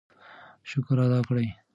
شکر 0.69 0.97
ادا 1.05 1.19
کړئ. 1.27 1.47